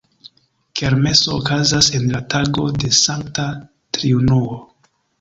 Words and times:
Kermeso 0.79 1.35
okazas 1.35 1.91
en 1.99 2.09
la 2.15 2.23
tago 2.37 2.67
de 2.81 2.93
Sankta 3.03 3.49
Triunuo. 3.91 4.63